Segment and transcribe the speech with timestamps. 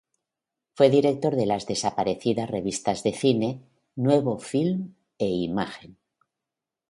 [0.73, 3.61] Fue director de las desaparecidas revistas de cine
[3.95, 5.95] "Nuevo Film" e "Imagen.